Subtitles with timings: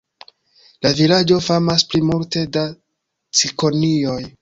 [0.85, 2.67] La vilaĝo famas pri multe da
[3.43, 4.21] cikonioj.